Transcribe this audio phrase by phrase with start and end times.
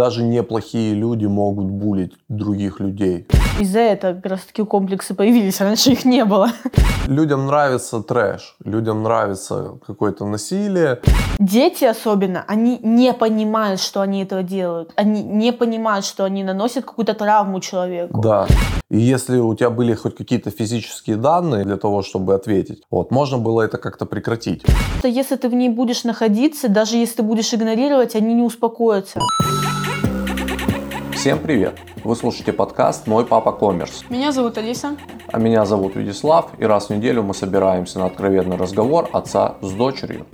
[0.00, 3.26] даже неплохие люди могут булить других людей.
[3.60, 6.48] Из-за этого как раз таки комплексы появились, раньше их не было.
[7.06, 11.00] Людям нравится трэш, людям нравится какое-то насилие.
[11.38, 14.92] Дети особенно, они не понимают, что они этого делают.
[14.96, 18.22] Они не понимают, что они наносят какую-то травму человеку.
[18.22, 18.46] Да.
[18.88, 23.38] И если у тебя были хоть какие-то физические данные для того, чтобы ответить, вот, можно
[23.38, 24.62] было это как-то прекратить.
[25.04, 29.20] Если ты в ней будешь находиться, даже если ты будешь игнорировать, они не успокоятся.
[31.20, 31.78] Всем привет!
[32.02, 34.04] Вы слушаете подкаст «Мой папа коммерс».
[34.08, 34.96] Меня зовут Алиса.
[35.30, 39.70] А меня зовут Вячеслав, и раз в неделю мы собираемся на откровенный разговор отца с
[39.72, 40.24] дочерью.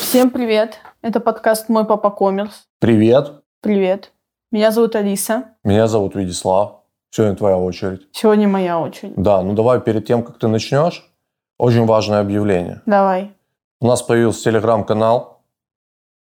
[0.00, 0.80] Всем привет.
[1.00, 2.66] Это подкаст «Мой папа коммерс».
[2.78, 3.42] Привет!
[3.62, 4.12] Привет.
[4.52, 5.54] Меня зовут Алиса.
[5.64, 6.82] Меня зовут Вячеслав.
[7.08, 8.02] Сегодня твоя очередь.
[8.12, 9.14] Сегодня моя очередь.
[9.16, 11.10] Да, ну давай перед тем, как ты начнешь,
[11.56, 12.82] очень важное объявление.
[12.84, 13.32] Давай.
[13.80, 15.39] У нас появился телеграм-канал.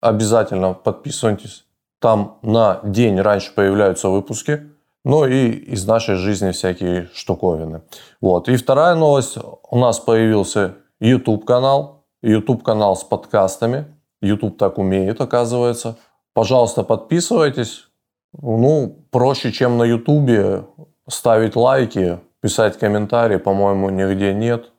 [0.06, 1.66] Обязательно подписывайтесь.
[2.00, 4.70] Там на день раньше появляются выпуски.
[5.04, 7.82] Ну и из нашей жизни всякие штуковины.
[8.22, 8.48] Вот.
[8.48, 9.40] И вторая новость.
[9.68, 12.06] У нас появился YouTube-канал.
[12.22, 13.86] YouTube-канал с подкастами.
[14.22, 15.98] YouTube так умеет, оказывается.
[16.34, 17.88] Пожалуйста, подписывайтесь.
[18.34, 20.70] Ну, проще, чем на YouTube
[21.10, 24.72] ставить лайки, писать комментарии, по-моему, нигде нет.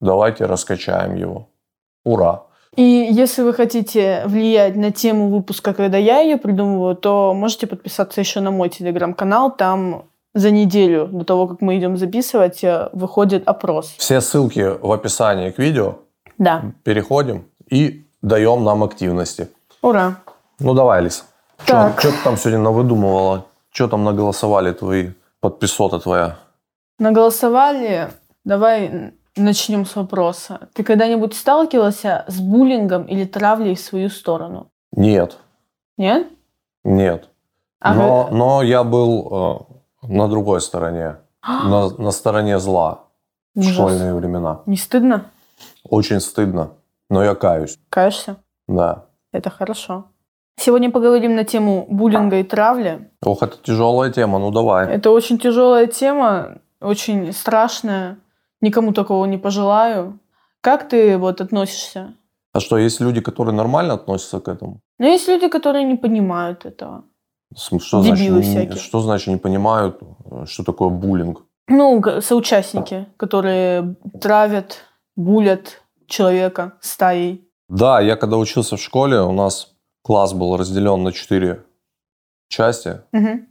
[0.00, 1.50] Давайте раскачаем его.
[2.04, 2.46] Ура!
[2.76, 8.20] И если вы хотите влиять на тему выпуска, когда я ее придумываю, то можете подписаться
[8.20, 9.54] еще на мой телеграм-канал.
[9.54, 13.94] Там за неделю до того, как мы идем записывать, э, выходит опрос.
[13.98, 15.96] Все ссылки в описании к видео.
[16.38, 16.72] Да.
[16.82, 19.48] Переходим и даем нам активности.
[19.82, 20.16] Ура.
[20.58, 21.24] Ну давай, Алиса.
[21.66, 22.00] Так.
[22.00, 23.46] Что ты там сегодня навыдумывала?
[23.70, 26.38] Что там наголосовали твои подписота твоя?
[26.98, 28.08] Наголосовали.
[28.44, 30.68] Давай начнем с вопроса.
[30.74, 34.68] Ты когда-нибудь сталкивался с буллингом или травлей в свою сторону?
[34.92, 35.38] Нет,
[35.96, 36.26] Нет?
[36.84, 37.28] нет.
[37.80, 39.68] А но, вы- но я был
[40.02, 41.16] э, на другой стороне,
[41.46, 43.04] на, на стороне зла
[43.54, 43.72] в Ужас.
[43.74, 44.60] школьные времена.
[44.66, 45.26] Не стыдно?
[45.88, 46.72] Очень стыдно,
[47.10, 48.36] но я каюсь, Каешься?
[48.68, 49.06] да.
[49.32, 50.04] Это хорошо.
[50.58, 53.10] Сегодня поговорим на тему буллинга и травли.
[53.24, 54.86] Ох, это тяжелая тема, ну давай.
[54.92, 58.18] Это очень тяжелая тема, очень страшная.
[58.62, 60.18] Никому такого не пожелаю.
[60.60, 62.14] Как ты вот относишься?
[62.52, 64.80] А что, есть люди, которые нормально относятся к этому?
[64.98, 67.04] Но есть люди, которые не понимают этого.
[67.56, 68.76] Что Дебилы значит, всякие.
[68.76, 69.98] что значит не понимают,
[70.30, 71.42] э, что такое буллинг?
[71.68, 74.78] Ну, соучастники, которые травят,
[75.16, 77.48] булят человека стаей.
[77.68, 81.64] Да, я когда учился в школе, у нас класс был разделен на четыре
[82.48, 83.46] части, Мгм.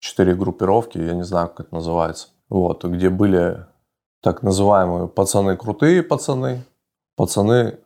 [0.00, 2.28] четыре группировки, я не знаю, как это называется.
[2.48, 3.66] Вот, где были
[4.22, 6.64] так называемые пацаны крутые пацаны,
[7.16, 7.78] пацаны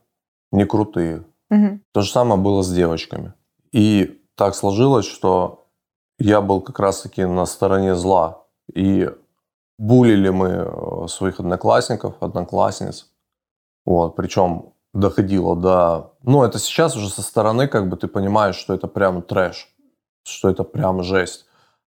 [0.52, 1.24] не крутые.
[1.50, 1.82] Мгм.
[1.92, 3.32] То же самое было с девочками.
[3.72, 5.66] И так сложилось, что
[6.18, 8.44] я был как раз-таки на стороне зла.
[8.74, 9.10] И
[9.78, 13.10] булили мы э, своих одноклассников, одноклассниц.
[13.84, 16.12] Вот, причем доходило до...
[16.22, 19.68] Ну, это сейчас уже со стороны, как бы ты понимаешь, что это прям трэш,
[20.24, 21.46] что это прям жесть.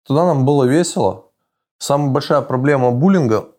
[0.08, 1.32] Тогда нам было весело.
[1.78, 3.55] Самая большая проблема буллинга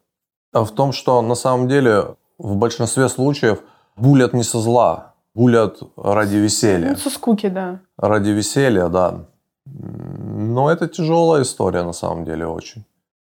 [0.52, 3.62] в том, что на самом деле в большинстве случаев
[3.96, 6.90] булят не со зла, булят ради веселья.
[6.90, 7.80] Ну, со скуки, да.
[7.96, 9.26] Ради веселья, да.
[9.64, 12.84] Но это тяжелая история на самом деле очень.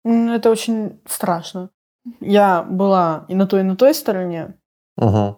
[0.04, 1.70] Это очень страшно.
[2.20, 4.54] Я была и на той, и на той стороне.
[4.96, 5.36] Мгм.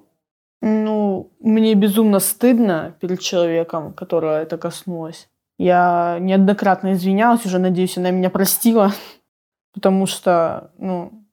[0.62, 5.28] Ну, мне безумно стыдно перед человеком, которого это коснулось.
[5.58, 8.92] Я неоднократно извинялась, уже надеюсь, она меня простила,
[9.74, 11.23] потому что, ну,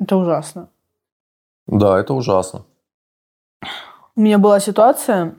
[0.00, 0.68] это ужасно.
[1.66, 2.64] Да, это ужасно.
[4.16, 5.36] У меня была ситуация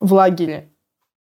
[0.00, 0.72] в лагере.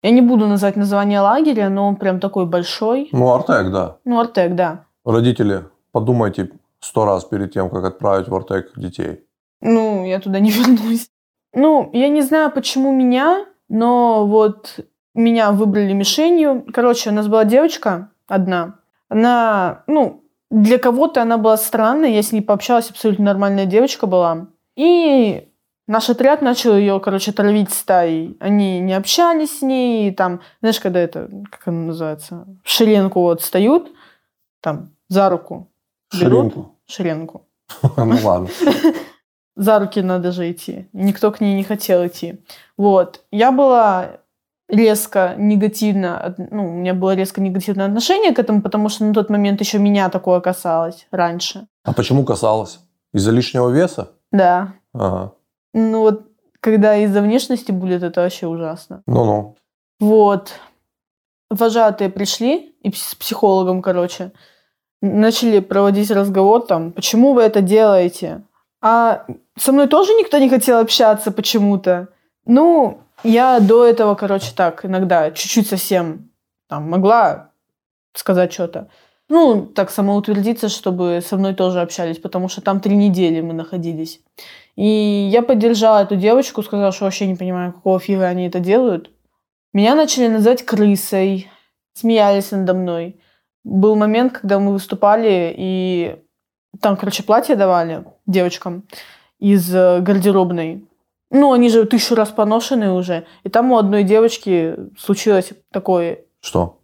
[0.02, 3.08] Я не буду назвать название лагеря, но он прям такой большой.
[3.12, 3.96] Ну, Артек, да.
[4.04, 4.84] Ну, Артек, да.
[5.04, 9.24] Родители, подумайте сто раз перед тем, как отправить в Артек детей.
[9.60, 11.08] Ну, я туда не вернусь.
[11.52, 14.80] Ну, я не знаю, почему меня, но вот
[15.14, 16.64] меня выбрали мишенью.
[16.72, 18.78] Короче, у нас была девочка одна.
[19.08, 22.14] Она, ну, для кого-то она была странной.
[22.14, 24.48] Я с ней пообщалась, абсолютно нормальная девочка была.
[24.76, 25.48] И
[25.86, 28.36] наш отряд начал ее, короче, травить стаей.
[28.40, 30.08] Они не общались с ней.
[30.08, 33.92] И там, знаешь, когда это, как оно называется, в шеренку вот встают,
[34.60, 35.70] там, за руку
[36.12, 36.52] берут.
[36.52, 36.76] Ширинку.
[36.86, 37.46] Шеренку
[37.96, 38.48] Ну ладно.
[39.56, 40.88] за руки надо же идти.
[40.92, 42.40] Никто к ней не хотел идти.
[42.76, 43.24] Вот.
[43.30, 44.20] Я была
[44.68, 49.30] резко негативно, ну, у меня было резко негативное отношение к этому, потому что на тот
[49.30, 51.66] момент еще меня такое касалось раньше.
[51.84, 52.80] А почему касалось?
[53.14, 54.10] Из-за лишнего веса?
[54.30, 54.74] Да.
[54.92, 55.32] Ага.
[55.74, 56.26] Ну вот
[56.60, 59.02] когда из-за внешности булят, это вообще ужасно.
[59.06, 59.56] Ну-ну.
[60.00, 60.52] Вот.
[61.50, 64.32] Вожатые пришли, и с психологом, короче,
[65.00, 68.42] начали проводить разговор там, почему вы это делаете?
[68.82, 69.24] А
[69.58, 72.08] со мной тоже никто не хотел общаться почему-то.
[72.44, 76.30] Ну, я до этого, короче, так, иногда чуть-чуть совсем
[76.68, 77.50] там могла
[78.14, 78.88] сказать что-то.
[79.28, 84.20] Ну, так самоутвердиться, чтобы со мной тоже общались, потому что там три недели мы находились.
[84.74, 89.10] И я поддержала эту девочку, сказала, что вообще не понимаю, какого фига они это делают.
[89.74, 91.50] Меня начали называть крысой,
[91.92, 93.20] смеялись надо мной.
[93.64, 96.16] Был момент, когда мы выступали, и
[96.80, 98.84] там, короче, платье давали девочкам
[99.38, 100.87] из э, гардеробной.
[101.30, 103.26] Ну, они же тысячу раз поношенные уже.
[103.44, 106.24] И там у одной девочки случилось такое...
[106.40, 106.80] Что?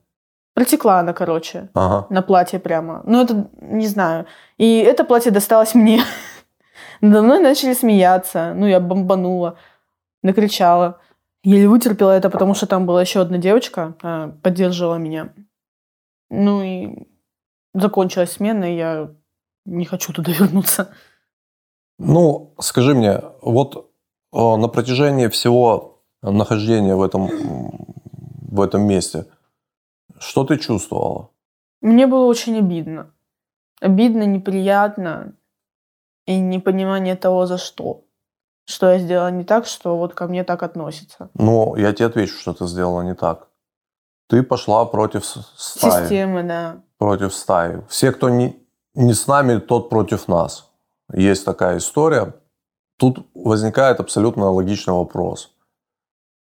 [0.55, 2.07] Протекла она, короче, Ага.
[2.11, 3.03] на платье прямо.
[3.07, 4.27] Ну, это, не знаю.
[4.59, 6.03] И это платье досталось мне.
[7.01, 8.53] Надо мной начали смеяться.
[8.55, 9.57] Ну, я бомбанула,
[10.23, 11.01] накричала.
[11.43, 15.35] Еле вытерпела это, потому что там была еще одна девочка, а, поддерживала меня.
[16.31, 17.07] Ну и
[17.75, 19.11] закончилась смена, и я
[19.67, 20.95] не хочу туда вернуться.
[21.99, 23.91] Ну, скажи мне, вот
[24.35, 27.31] на протяжении всего нахождения в этом,
[28.51, 29.27] в этом месте,
[30.19, 31.31] что ты чувствовала?
[31.81, 33.11] Мне было очень обидно.
[33.81, 35.35] Обидно, неприятно
[36.27, 38.05] и непонимание того, за что.
[38.67, 41.29] Что я сделала не так, что вот ко мне так относятся.
[41.35, 43.49] Ну, я тебе отвечу, что ты сделала не так.
[44.29, 46.03] Ты пошла против стаи.
[46.03, 46.81] Системы, да.
[46.97, 47.83] Против стаи.
[47.89, 48.57] Все, кто не,
[48.95, 50.71] не с нами, тот против нас.
[51.13, 52.35] Есть такая история.
[52.97, 55.53] Тут возникает абсолютно логичный вопрос.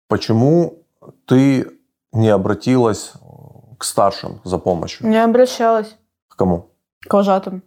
[0.08, 0.80] Почему
[1.26, 1.72] ты
[2.12, 3.14] не обратилась
[3.78, 5.08] к старшим за помощью?
[5.08, 5.96] Не обращалась
[6.30, 6.70] К кому?
[7.08, 7.64] к вожатым.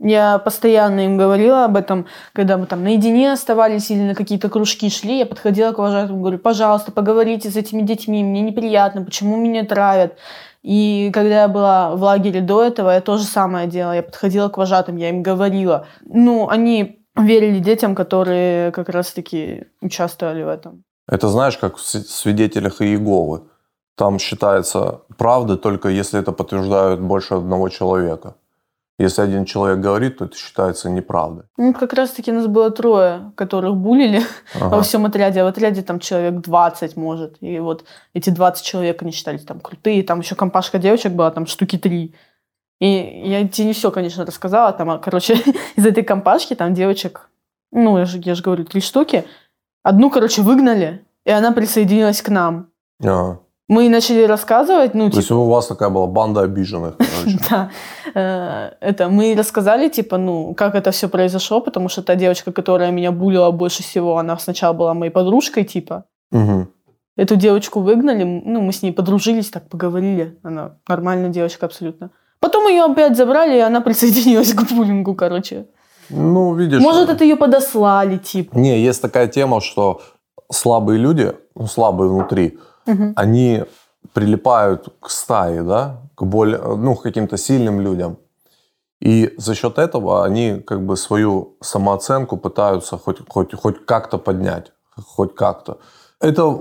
[0.00, 4.90] Я постоянно им говорила об этом, когда мы там наедине оставались или на какие-то кружки
[4.90, 9.64] шли, я подходила к вожатым, говорю, пожалуйста, поговорите с этими детьми, мне неприятно, почему меня
[9.64, 10.18] травят.
[10.62, 13.92] И когда я была в лагере до этого, я то же самое делала.
[13.94, 15.86] Я подходила к вожатым, я им говорила.
[16.04, 20.84] Ну, они верили детям, которые как раз-таки участвовали в этом.
[21.08, 23.42] Это знаешь, как в свидетелях Иеговы.
[23.96, 28.34] Там считается правдой только если это подтверждают больше одного человека.
[28.98, 31.44] Если один человек говорит, то это считается неправдой.
[31.56, 34.22] Ну, как раз-таки нас было трое, которых булили.
[34.54, 34.76] Ага.
[34.76, 35.40] во всем отряде.
[35.40, 37.36] А в отряде там человек 20, может.
[37.40, 37.84] И вот
[38.14, 40.04] эти 20 человек, они считались там крутые.
[40.04, 42.14] Там еще компашка девочек была, там штуки три.
[42.84, 44.70] И я тебе не все, конечно, рассказала.
[44.72, 45.34] Там, а, короче,
[45.76, 47.30] из этой компашки там девочек,
[47.72, 49.24] ну, я же, я же говорю, три штуки.
[49.82, 52.66] Одну, короче, выгнали, и она присоединилась к нам.
[53.02, 53.38] Ага.
[53.68, 57.38] Мы начали рассказывать, ну, То типа, есть у вас такая была банда обиженных, короче.
[57.50, 57.70] да,
[58.14, 62.90] Э, это мы рассказали, типа, ну, как это все произошло, потому что та девочка, которая
[62.90, 66.68] меня булила больше всего, она сначала была моей подружкой, типа, Мгм.
[67.16, 70.36] Эту девочку выгнали, ну, мы с ней подружились, так поговорили.
[70.42, 72.10] Она нормальная девочка абсолютно.
[72.44, 75.64] Потом ее опять забрали, и она присоединилась к буллингу, короче.
[76.10, 76.82] Ну, видишь...
[76.82, 78.58] Может, это ее подослали, типа.
[78.58, 80.02] Не, есть такая тема, что
[80.52, 83.14] слабые люди, ну, слабые внутри, Мгм.
[83.16, 83.64] они
[84.12, 88.18] прилипают к стае, да, к более, ну, к каким-то сильным людям.
[89.00, 94.72] И за счет этого они как бы свою самооценку пытаются хоть, хоть, хоть как-то поднять,
[95.16, 95.78] хоть как-то.
[96.20, 96.58] Это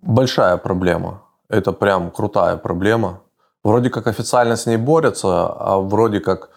[0.00, 1.20] большая проблема.
[1.50, 3.20] Это прям крутая проблема.
[3.66, 6.50] Вроде как официально с ней борются, а вроде как,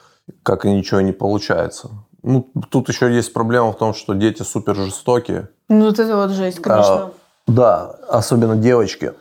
[0.44, 1.90] как и ничего не получается.
[2.22, 5.50] Ну, тут еще есть проблема в том, что дети супер жестокие.
[5.70, 7.10] Ну, вот это вот жесть, конечно.
[7.48, 9.14] Да, особенно девочки.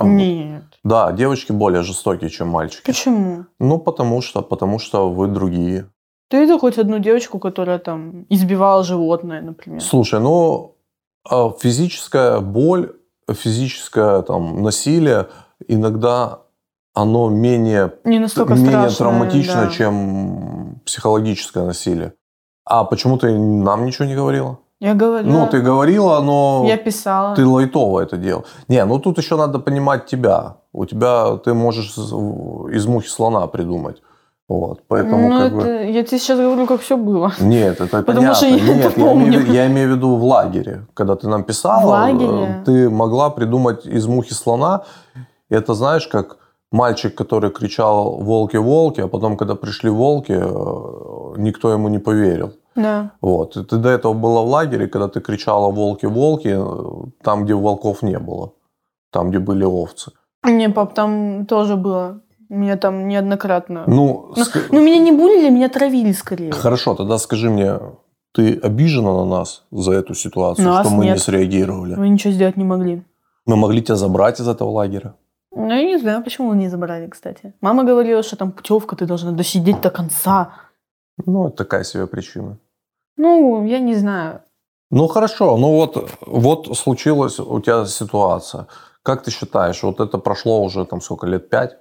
[0.00, 0.62] Нет.
[0.84, 2.86] Да, девочки более жестокие, чем мальчики.
[2.86, 3.46] Почему?
[3.58, 5.90] Ну, потому что, потому что вы другие.
[6.30, 9.82] Ты видел хоть одну девочку, которая там избивала животное, например?
[9.82, 10.76] Слушай, ну,
[11.28, 12.92] а, физическая боль,
[13.28, 15.26] физическое там насилие
[15.66, 16.45] иногда
[16.96, 19.70] оно менее, Не настолько менее страшное, травматично, да.
[19.70, 22.14] чем психологическое насилие.
[22.64, 24.58] А почему ты нам ничего не говорила?
[24.80, 25.30] Я говорила.
[25.30, 27.36] Ну, ты говорила, но Я писала.
[27.36, 28.46] ты лайтово это делал.
[28.68, 30.56] Не, ну тут еще надо понимать тебя.
[30.72, 34.02] У тебя ты можешь из мухи слона придумать.
[34.48, 35.56] Вот, поэтому ну, как это...
[35.56, 35.90] бы...
[35.90, 37.32] Я тебе сейчас говорю, как все было.
[37.40, 38.70] Нет, это Потому что понятно.
[38.70, 39.40] я Нет, это я имею, помню.
[39.40, 40.86] виду- я имею в виду в лагере.
[40.94, 44.84] Когда ты нам писала, э, ты могла придумать из мухи слона.
[45.50, 46.38] Это знаешь, как
[46.72, 52.52] мальчик, который кричал «волки, волки», а потом, когда пришли волки, э, никто ему не поверил.
[52.74, 53.10] Да.
[53.22, 53.56] Вот.
[53.56, 57.54] И ты до этого была в лагере, когда ты кричала «волки, волки», э, там, где
[57.54, 58.52] волков не было.
[59.10, 60.10] Там, где были овцы.
[60.44, 62.20] Не, пап, там тоже было.
[62.48, 63.84] Меня там неоднократно.
[63.86, 66.52] Ну, Ну, ск- ну, меня не булили, меня травили скорее.
[66.52, 67.78] хорошо, тогда скажи мне,
[68.32, 71.20] ты обижена на нас за эту ситуацию, Нас что мы не нет.
[71.22, 71.94] среагировали?
[71.96, 73.02] Мы ничего сделать не могли.
[73.46, 75.14] Мы могли тебя забрать из этого лагеря.
[75.56, 77.54] Ну, я не знаю, почему не забрали, кстати.
[77.62, 80.52] Мама говорила, что там путевка, ты должна досидеть до конца.
[81.24, 82.58] Ну, это такая себе причина.
[83.16, 84.42] Ну, я не знаю.
[84.90, 88.66] Ну хорошо, ну вот, вот случилась у тебя ситуация.
[89.02, 91.48] Как ты считаешь, вот это прошло уже там сколько лет?
[91.48, 91.78] Пять?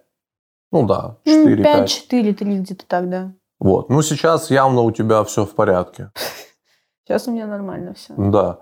[0.72, 1.86] Ну да, 4-5.
[1.86, 3.34] 5-4, 3 где-то так, да.
[3.60, 3.90] Вот.
[3.90, 6.12] Ну сейчас явно у тебя все в порядке.
[7.04, 8.14] Сейчас у меня нормально все.
[8.18, 8.60] Да.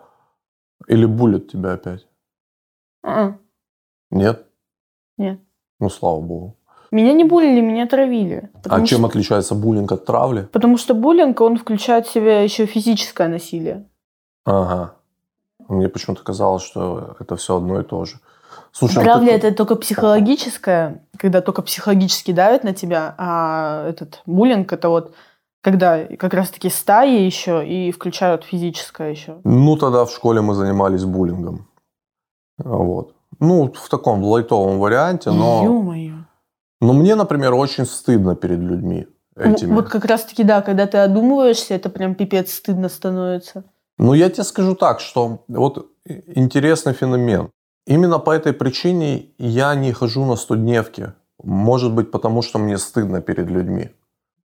[0.88, 2.06] Или булит тебя опять?
[4.12, 4.46] Нет?
[5.24, 5.40] Нет.
[5.80, 6.56] Ну, слава богу.
[6.92, 8.50] Меня не булили, меня травили.
[8.66, 10.48] А чем что- отличается буллинг от травли?
[10.52, 13.86] Потому что буллинг, он включает в себя еще физическое насилие.
[14.46, 14.94] Ага.
[15.70, 18.18] Мне почему-то казалось, что это все одно и то же.
[18.72, 24.22] Слушай, ну Травля ты- это только психологическое, когда только психологически давят на тебя, а этот
[24.26, 25.14] буллинг это вот
[25.62, 29.38] когда как раз-таки стаи еще и включают физическое еще.
[29.46, 31.68] Ну, тогда в школе мы занимались буллингом.
[32.58, 33.13] Вот.
[33.40, 35.64] Ну, в таком лайтовом варианте, но...
[35.64, 36.14] Ё-моё.
[36.82, 39.70] Но мне, например, очень стыдно перед людьми этими.
[39.70, 43.64] Ну, Вот как раз-таки, да, когда ты одумываешься, это прям пипец стыдно становится.
[43.98, 45.88] Ну, я тебе скажу так, что вот
[46.36, 47.50] интересный феномен.
[47.88, 51.14] Именно по этой причине я не хожу на студневки.
[51.44, 53.90] Может быть, потому что мне стыдно перед людьми.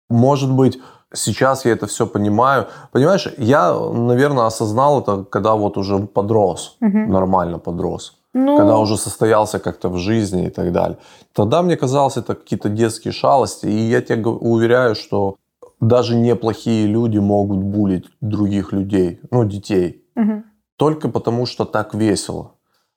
[0.10, 0.80] Может быть,
[1.14, 2.68] сейчас я это все понимаю.
[2.92, 7.12] Понимаешь, я, наверное, осознал это, когда вот уже подрос, Мгм.
[7.12, 8.21] нормально подрос.
[8.34, 10.98] Ну, когда уже состоялся как-то в жизни и так далее.
[11.34, 13.66] Тогда мне казалось, это какие-то детские шалости.
[13.66, 15.36] И я тебе гов- уверяю, что
[15.82, 20.46] даже неплохие люди могут булить других людей, ну, детей, мгм.
[20.78, 22.52] только потому что так весело.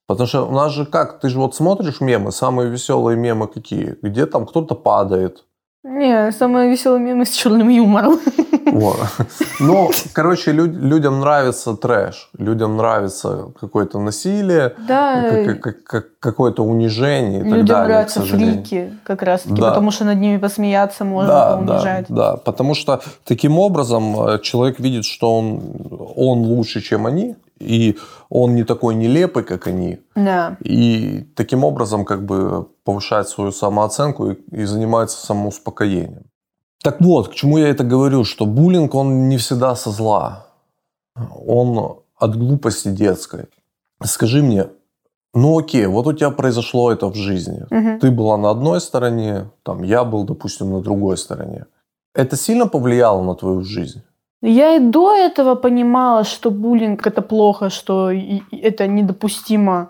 [0.07, 3.97] Потому что у нас же как, ты же вот смотришь мемы, самые веселые мемы какие?
[4.03, 5.45] Где там кто-то падает.
[5.85, 8.19] Не, самое веселое мемы с черным юмором.
[8.73, 8.97] Вот.
[9.61, 16.65] Ну, короче, лю- людям нравится трэш, людям нравится какое-то насилие, Да, как- как- как- какое-то
[16.65, 19.69] унижение и так людям далее, нравятся фрики, как раз-таки, Да.
[19.69, 22.07] потому что над ними посмеяться можно, Да, поунижать.
[22.09, 25.61] да, да, потому что таким образом э, человек видит, что он,
[26.17, 30.57] он лучше, чем они, и он не такой нелепый, как они, Да.
[30.61, 36.25] и таким образом как бы повышает свою самооценку и, и занимается самоуспокоением.
[36.83, 40.47] Так вот, к чему я это говорю, что буллинг, он не всегда со зла,
[41.47, 43.47] он от глупости детской.
[44.03, 44.67] Скажи мне,
[45.35, 47.99] ну окей, вот у тебя произошло это в жизни, Мгм.
[48.01, 51.65] ты была на одной стороне, там я был, допустим, на другой стороне.
[52.15, 54.03] Это сильно повлияло на твою жизнь?
[54.47, 58.11] Я и до этого понимала, что буллинг это плохо, что
[58.53, 59.89] это недопустимо.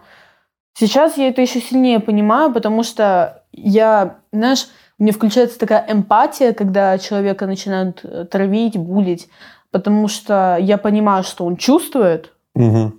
[0.75, 4.69] Сейчас я это еще сильнее понимаю, потому что я, знаешь,
[4.99, 9.29] у меня включается такая эмпатия, когда человека начинают э, травить, булить,
[9.73, 12.33] потому что я понимаю, что он чувствует.
[12.55, 12.93] Угу.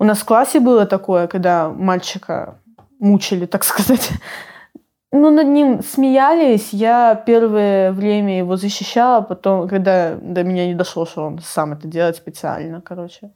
[0.00, 2.58] У нас в классе было такое, когда мальчика
[2.98, 4.10] мучили, так сказать.
[5.12, 6.72] Ну, над ним смеялись.
[6.72, 11.86] Я первое время его защищала, потом, когда до меня не дошло, что он сам это
[11.88, 13.30] делает специально, короче.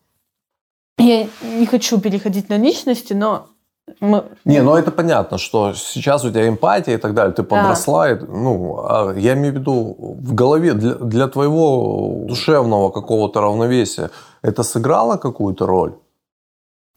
[0.98, 3.46] Я не хочу переходить на личности, но
[4.00, 4.24] мы...
[4.44, 8.14] Не, ну это понятно, что сейчас у тебя эмпатия и так далее, ты подросла, и,
[8.14, 14.10] ну, а я имею в виду в голове для, для твоего душевного какого-то равновесия
[14.42, 15.94] это сыграло какую-то роль?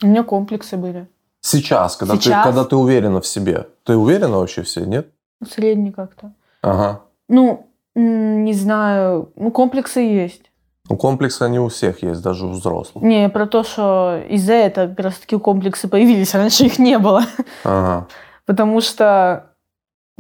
[0.04, 1.08] у меня комплексы были.
[1.44, 2.44] Сейчас, когда, Сейчас?
[2.44, 3.68] Ты, когда ты уверена в себе.
[3.84, 5.08] Ты уверена вообще в себе, нет?
[5.48, 6.32] Средний как-то.
[6.62, 7.02] Ага.
[7.28, 9.30] Ну, не знаю.
[9.36, 10.52] Ну, комплексы есть.
[10.90, 13.04] Ну, комплексы они у всех есть, даже у взрослых.
[13.04, 17.26] Не, про то, что из-за этого как раз таки комплексы появились, раньше их не было.
[17.66, 18.08] Ага.
[18.46, 19.52] Потому что,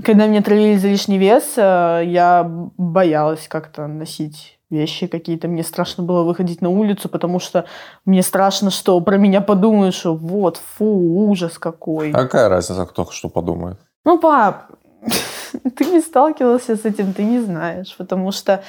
[0.03, 2.43] когда меня травили за лишний вес, э, я
[2.77, 5.47] боялась как-то носить вещи какие-то.
[5.47, 7.65] Мне страшно было выходить на улицу, потому что
[8.05, 10.85] мне страшно, что про меня подумают, что вот, фу,
[11.29, 12.11] ужас какой.
[12.11, 13.77] А какая разница, кто что подумает?
[14.05, 14.71] Ну, пап,
[15.75, 17.95] ты не сталкивался с этим, ты не знаешь.
[17.97, 18.63] Потому что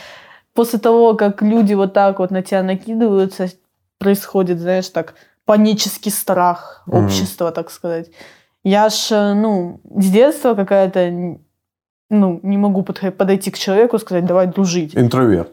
[0.54, 3.48] после того, как люди вот так вот на тебя накидываются,
[3.98, 8.10] происходит, знаешь, так, панический страх общества, так сказать.
[8.62, 11.38] Я ж, э, ну, с детства какая-то,
[12.10, 14.96] ну, не могу подойти к человеку и сказать, давай дружить.
[14.96, 15.52] Интроверт.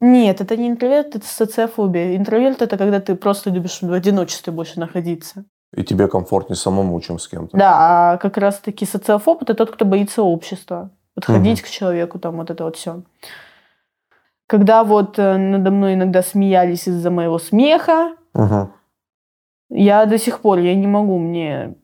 [0.00, 2.16] Нет, это не интроверт, это социофобия.
[2.16, 5.44] Интроверт– это когда ты просто любишь в одиночестве больше находиться.
[5.76, 7.56] И тебе комфортнее самому, чем с кем-то.
[7.56, 10.90] Да, а как раз-таки социофоб– это тот, кто боится общества.
[11.14, 13.02] Подходить к человеку, там вот это вот все.
[14.46, 18.72] Когда вот э, надо мной иногда смеялись из-за моего смеха, Мгм.
[19.68, 21.74] я до сих пор, я не могу, мне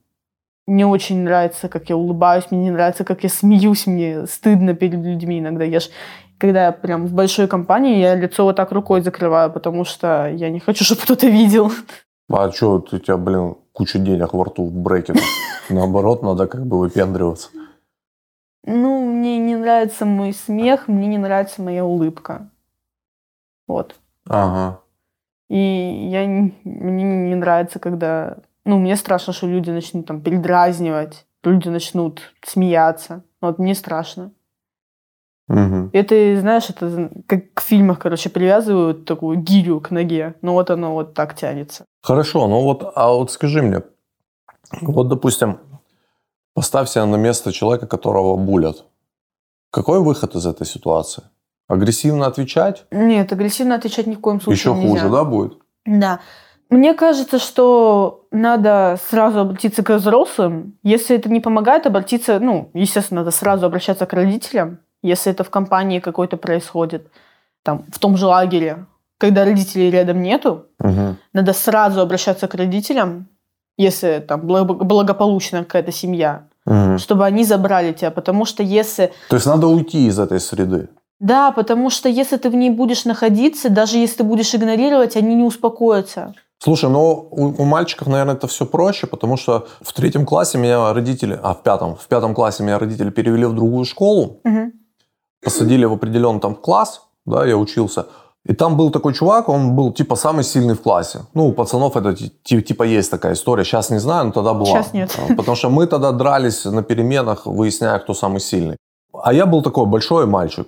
[0.66, 5.04] не очень нравится, как я улыбаюсь, мне не нравится, как я смеюсь, мне стыдно перед
[5.04, 5.64] людьми иногда.
[5.64, 5.90] Я ж,
[6.38, 10.50] когда я прям в большой компании, я лицо вот так рукой закрываю, потому что я
[10.50, 11.70] не хочу, чтобы кто-то видел.
[12.30, 15.22] А что, у тебя, блин, куча денег во рту в брекетах?
[15.68, 17.50] Наоборот, надо как бы выпендриваться.
[18.66, 22.48] Ну, мне не нравится мой смех, мне не нравится моя улыбка.
[23.66, 23.94] Вот.
[24.26, 24.80] Ага.
[25.50, 25.58] И
[26.10, 28.38] я, мне не нравится, когда...
[28.64, 33.22] Ну, мне страшно, что люди начнут там передразнивать, люди начнут смеяться.
[33.40, 34.32] Вот мне страшно.
[35.48, 35.90] Угу.
[35.92, 40.34] Это, знаешь, это как в фильмах, короче, привязывают такую гирю к ноге.
[40.40, 41.84] Ну вот оно вот так тянется.
[42.02, 43.82] Хорошо, ну вот, а вот скажи мне,
[44.80, 45.58] вот, допустим,
[46.54, 48.84] поставь себя на место человека, которого булят.
[49.70, 51.24] Какой выход из этой ситуации?
[51.68, 52.86] Агрессивно отвечать?
[52.90, 54.88] Нет, агрессивно отвечать ни в коем случае Еще нельзя.
[54.88, 55.58] хуже, да, будет?
[55.84, 56.20] Да.
[56.70, 60.76] Мне кажется, что надо сразу обратиться к взрослым.
[60.82, 65.50] Если это не помогает, обратиться, ну, естественно, надо сразу обращаться к родителям, если это в
[65.50, 67.08] компании какой-то происходит,
[67.62, 68.86] там, в том же лагере,
[69.18, 71.16] когда родителей рядом нету, Угу.
[71.32, 73.26] надо сразу обращаться к родителям,
[73.76, 76.98] если там благо- благополучная какая-то семья, Мгм.
[76.98, 80.88] чтобы они забрали тебя, потому что если То есть надо уйти из этой среды.
[81.20, 85.34] да, потому что если ты в ней будешь находиться, даже если ты будешь игнорировать, они
[85.34, 86.34] не успокоятся.
[86.64, 90.92] Слушай, ну у, у мальчиков, наверное, это все проще, потому что в третьем классе меня
[90.94, 94.72] родители, а в пятом, в пятом классе меня родители перевели в другую школу, Мгм.
[95.44, 98.06] посадили в определенный там класс, да, я учился.
[98.46, 101.18] И там был такой чувак, он был типа самый сильный в классе.
[101.34, 103.64] Ну, у пацанов это ти- типа есть такая история.
[103.64, 104.66] Сейчас не знаю, но тогда была.
[104.66, 105.18] Щас нет.
[105.30, 108.76] А, Потому что мы тогда дрались на переменах, выясняя, кто самый сильный.
[109.12, 110.66] А я был такой большой мальчик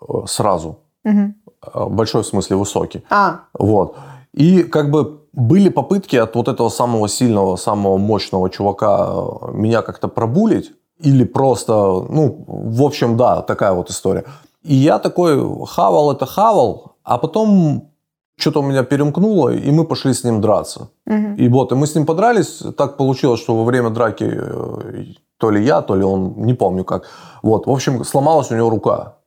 [0.00, 0.76] э, сразу.
[1.04, 3.02] Э, Большой в смысле высокий.
[3.10, 3.96] А, Вот.
[4.34, 9.82] И как бы были попытки от вот этого самого сильного, самого мощного чувака э, меня
[9.82, 10.72] как-то пробулить.
[11.00, 14.24] Или просто, ну, в общем, да, такая вот история.
[14.64, 17.90] И я такой хавал это хавал, а потом
[18.36, 20.88] что-то у меня перемкнуло, и мы пошли с ним драться.
[21.06, 21.34] мгм.
[21.34, 22.62] И вот, и мы с ним подрались.
[22.76, 25.04] Так получилось, что во время драки э,
[25.38, 27.04] то ли я, то ли он, не помню как.
[27.42, 29.17] Вот, в общем, сломалась у него рука.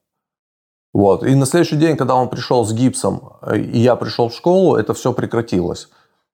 [0.93, 1.23] Вот.
[1.23, 4.75] И на следующий день, когда он пришел с гипсом, э, и я пришел в школу,
[4.75, 5.89] это все прекратилось.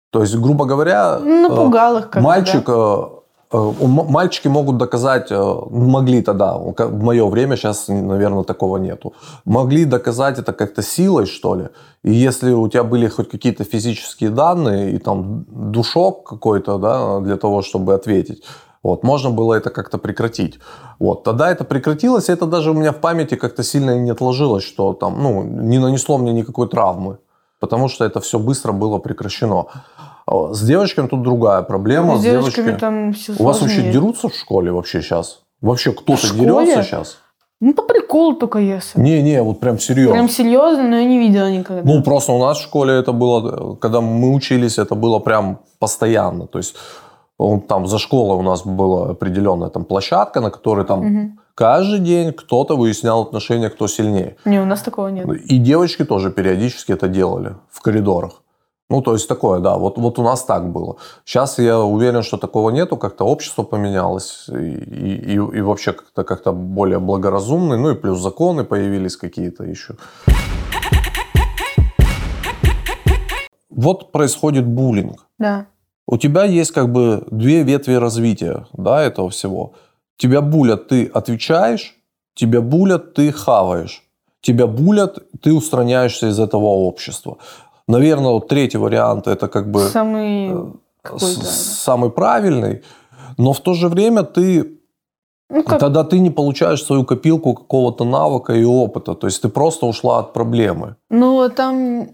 [0.10, 3.10] То есть, грубо говоря, Ну, э, Напугал их мальчик, да.
[3.52, 3.72] э,
[4.10, 9.14] мальчики могут доказать, могли тогда, в мое время, сейчас, наверное, такого нету,
[9.46, 11.68] могли доказать это как-то силой, что ли.
[12.04, 17.38] И если у тебя были хоть какие-то физические данные и там душок какой-то, да, для
[17.38, 18.44] того, чтобы ответить,
[18.88, 20.60] вот, можно было это как-то прекратить.
[21.00, 24.64] Вот, тогда это прекратилось, и это даже у меня в памяти как-то сильно не отложилось,
[24.64, 27.18] что там, ну, не нанесло мне никакой травмы,
[27.60, 29.66] потому что это все быстро было прекращено.
[30.26, 32.16] А С девочками тут другая проблема.
[32.16, 35.42] С С девочками девочками- там все У вас вообще дерутся в школе вообще сейчас?
[35.62, 37.18] Вообще кто-то дерется сейчас?
[37.60, 39.02] Ну, по приколу только если.
[39.02, 40.14] Не-не, вот прям серьезно.
[40.14, 41.82] Прям серьезно, но я не видела никогда.
[41.84, 46.48] Ну, просто у нас в школе это было, когда мы учились, это было прям постоянно.
[46.48, 46.76] То есть
[47.38, 51.40] он, там за школой у нас была определенная там площадка, на которой там Мгм.
[51.56, 54.36] каждый день кто-то выяснял отношения, кто сильнее.
[54.46, 55.28] Не, у нас такого нет.
[55.52, 58.42] И девочки тоже периодически это делали в коридорах.
[58.90, 60.96] Ну, то есть такое, да, вот, вот у нас так было.
[61.26, 66.56] Сейчас я уверен, что такого нету, как-то общество поменялось, и, и, и вообще как-то как
[66.56, 69.96] более благоразумный, ну и плюс законы появились какие-то еще.
[73.70, 75.28] Вот происходит буллинг.
[75.38, 75.66] Да.
[76.08, 79.74] У тебя есть как бы две ветви развития, да, этого всего.
[80.18, 81.96] Тебя булят, ты отвечаешь,
[82.34, 84.04] тебя булят, ты хаваешь.
[84.42, 87.38] Тебя булят, ты устраняешься из этого общества.
[87.88, 90.52] Наверное, вот третий вариант это как бы Самый
[91.04, 92.84] э, самый правильный,
[93.38, 94.80] но в то же время ты
[95.50, 95.80] Ну, как...
[95.80, 100.20] тогда ты не получаешь свою копилку какого-то навыка и опыта, то есть ты просто ушла
[100.20, 100.96] от проблемы.
[101.10, 102.10] Ну, там,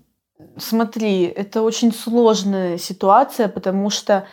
[0.57, 4.25] смотри, это очень сложная ситуация, потому что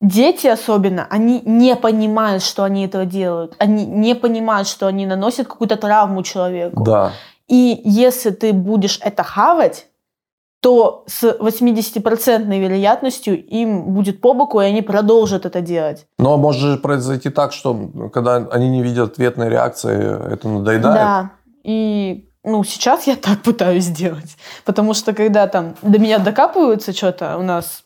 [0.00, 3.54] дети особенно, они не понимают, что они этого делают.
[3.58, 6.84] Они не понимают, что они наносят какую-то травму человеку.
[6.84, 7.12] Да.
[7.48, 9.86] И если ты будешь это хавать,
[10.60, 16.06] то с 80% вероятностью им будет по боку, и они продолжат это делать.
[16.18, 20.96] Но может же произойти так, что когда они не видят ответной реакции, это надоедает.
[20.96, 21.30] Да.
[21.62, 24.36] И ну, сейчас я так пытаюсь сделать.
[24.64, 27.82] Потому что когда там до меня докапываются что-то, у нас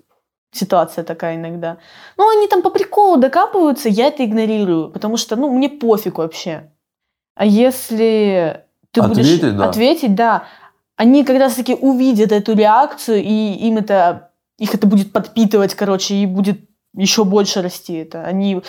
[0.52, 1.78] ситуация такая иногда.
[2.18, 4.90] Ну, они там по приколу докапываются, я это игнорирую.
[4.90, 6.70] Потому что, ну, мне пофиг вообще.
[7.34, 9.68] А если ты будешь Ответить, да.
[9.68, 10.44] ответить, да,
[10.96, 16.26] они как раз-таки увидят эту реакцию, и им это, их это будет подпитывать, короче, и
[16.26, 16.60] будет
[16.94, 18.24] еще больше расти это.
[18.24, 18.60] Они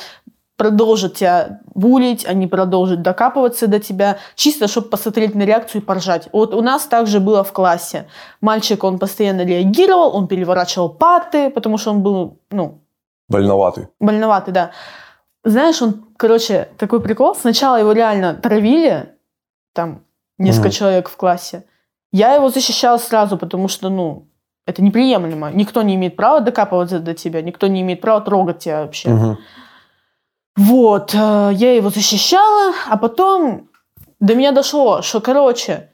[0.62, 6.30] продолжат тебя булить, они продолжат докапываться до тебя, чисто, чтобы посмотреть на реакцию и поржать.
[6.32, 8.06] Вот у нас также было в классе.
[8.42, 12.80] Мальчик, он постоянно реагировал, он переворачивал паты, потому что он был, ну...
[13.28, 13.88] Больноватый.
[14.00, 14.70] Больноватый, да.
[15.44, 17.34] Знаешь, он, короче, такой прикол.
[17.34, 19.16] Сначала его реально травили,
[19.74, 20.04] там,
[20.38, 20.76] несколько угу.
[20.76, 21.64] человек в классе.
[22.12, 24.28] Я его защищала сразу, потому что, ну,
[24.68, 25.50] это неприемлемо.
[25.50, 29.10] Никто не имеет права докапываться до тебя, никто не имеет права трогать тебя вообще.
[29.10, 29.38] Угу.
[30.58, 33.70] Вот, э, я его защищала, а потом
[34.20, 35.92] до меня дошло, что, короче,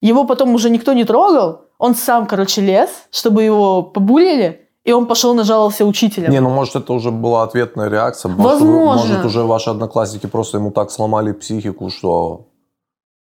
[0.00, 5.06] его потом уже никто не трогал, он сам, короче, лез, чтобы его побулили, и он
[5.06, 6.30] пошел нажаловался учителям.
[6.30, 8.32] Не, ну может это уже была ответная реакция.
[8.32, 9.02] Возможно.
[9.02, 12.46] Может уже ваши одноклассники просто ему так сломали психику, что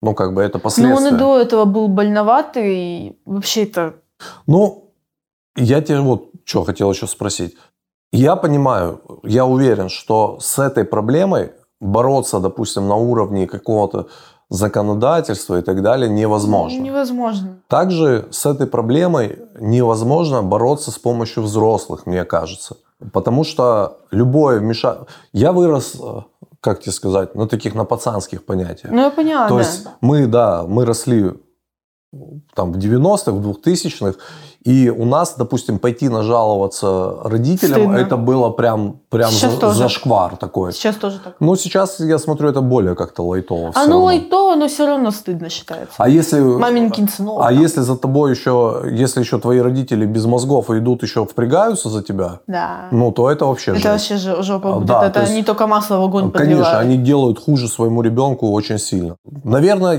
[0.01, 1.01] ну как бы это последствия.
[1.01, 3.95] Ну он и до этого был больноватый, и вообще это...
[4.45, 4.93] Ну,
[5.55, 7.57] я тебе вот что хотел еще спросить.
[8.11, 14.07] Я понимаю, я уверен, что с этой проблемой бороться, допустим, на уровне какого-то
[14.49, 16.79] законодательства и так далее невозможно.
[16.79, 17.59] Невозможно.
[17.67, 22.77] Также с этой проблемой невозможно бороться с помощью взрослых, мне кажется.
[23.11, 25.07] Потому что любое вмешательство...
[25.33, 26.21] Я вырос, э,
[26.61, 28.91] как тебе сказать, на таких, на пацанских понятиях.
[28.91, 29.59] Ну, я поняла, То да.
[29.61, 31.33] есть мы, да, мы росли
[32.55, 34.17] там в 90-х, в 2000-х,
[34.63, 37.97] и у нас, допустим, пойти нажаловаться родителям, Стыдно.
[37.97, 40.73] это было прям, прям за, зашквар такой.
[40.73, 41.35] Сейчас тоже так.
[41.39, 43.71] Но сейчас, я смотрю, это более как-то лайтово.
[43.75, 45.93] А ну лайтово, но все равно стыдно считается.
[45.97, 46.39] А если...
[46.39, 47.39] Маменькин сынок.
[47.41, 47.59] А там.
[47.61, 52.39] если за тобой еще, если еще твои родители без мозгов идут, еще впрягаются за тебя,
[52.47, 52.87] да.
[52.91, 54.09] ну то это вообще Это жесть.
[54.11, 54.87] вообще жопа будет.
[54.87, 56.79] Да, это есть, не только масло в огонь Конечно, подливают.
[56.81, 59.15] они делают хуже своему ребенку очень сильно.
[59.43, 59.97] Наверное,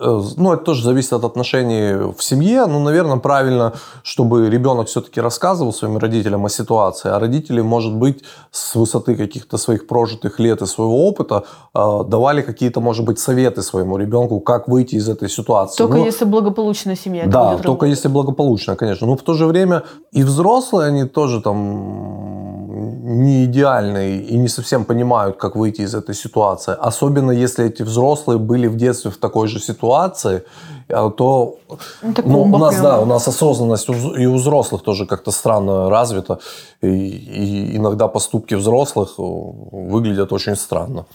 [0.00, 5.72] ну, это тоже зависит от отношений в семье, но, наверное, правильно, чтобы ребенок все-таки рассказывал
[5.72, 10.66] своим родителям о ситуации, а родители, может быть, с высоты каких-то своих прожитых лет и
[10.66, 15.76] своего опыта э, давали какие-то, может быть, советы своему ребенку, как выйти из этой ситуации.
[15.76, 17.26] Только ну, если благополучная семья.
[17.26, 17.90] Да, только работать.
[17.90, 19.06] если благополучная, конечно.
[19.06, 19.82] Но в то же время
[20.12, 26.14] и взрослые, они тоже там не идеальные и не совсем понимают, как выйти из этой
[26.14, 26.74] ситуации.
[26.80, 30.42] Особенно если эти взрослые были в детстве в такой же ситуации,
[30.88, 31.58] э, то
[32.02, 36.38] ну, ну, у нас, да, у нас осознанность и у взрослых тоже как-то странно развита.
[36.80, 41.06] И, и иногда поступки взрослых э, выглядят очень странно.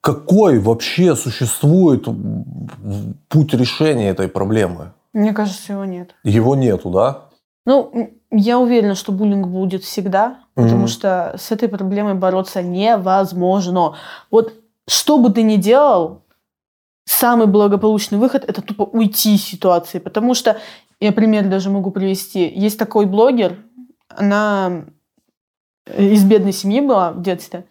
[0.00, 2.06] Какой вообще существует
[3.28, 4.92] путь решения этой проблемы?
[5.12, 6.14] Мне кажется, его нет.
[6.24, 7.29] Его нету, да?
[7.66, 10.62] Ну, я уверена, что буллинг будет всегда, mm-hmm.
[10.62, 13.96] потому что с этой проблемой бороться невозможно.
[14.30, 14.54] Вот
[14.88, 16.22] что бы ты ни делал,
[17.04, 19.98] самый благополучный выход это тупо уйти из ситуации.
[19.98, 20.58] Потому что,
[21.00, 22.48] я пример даже могу привести.
[22.48, 23.58] Есть такой блогер,
[24.08, 24.84] она
[25.96, 27.66] из бедной семьи была в детстве.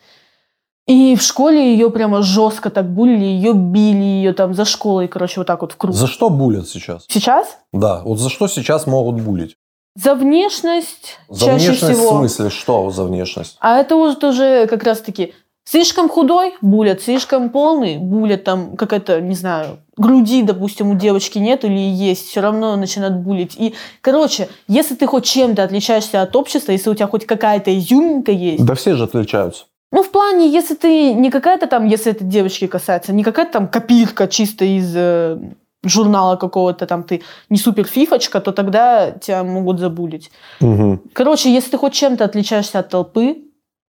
[0.87, 5.39] И в школе ее прямо жестко так булили, ее били, ее там за школой, короче,
[5.39, 5.93] вот так вот в круг.
[5.93, 7.05] За что булят сейчас?
[7.07, 7.59] Сейчас?
[7.71, 9.55] Да, вот за что сейчас могут булить?
[9.95, 12.11] За внешность за чаще внешность всего.
[12.11, 12.49] в смысле?
[12.49, 13.57] Что за внешность?
[13.59, 15.33] А это уже тоже как раз-таки
[15.65, 21.65] слишком худой– булят, слишком полный– булят, там какая-то, не знаю, груди, допустим, у девочки нет
[21.65, 23.55] или есть, все равно начинают булить.
[23.57, 28.31] И, короче, если ты хоть чем-то отличаешься от общества, если у тебя хоть какая-то изюминка
[28.31, 28.65] есть…
[28.65, 29.65] Да все же отличаются.
[29.91, 33.67] Ну, в плане, если ты не какая-то там, если это девочки касается, не какая-то там
[33.67, 35.39] копирка чисто из э,
[35.83, 40.31] журнала какого-то там ты не супер фифочка, то тогда тебя могут забулить.
[40.61, 40.99] Угу.
[41.13, 43.37] Короче, если ты хоть чем-то отличаешься от толпы,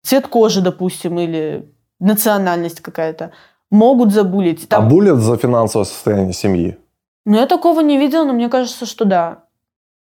[0.04, 3.32] цвет кожи, допустим, или национальность какая-то,
[3.72, 4.68] могут забулить.
[4.68, 4.86] Там...
[4.86, 6.78] А булят за финансовое состояние семьи?
[7.26, 9.44] Ну, я такого не видела, но мне кажется, что да.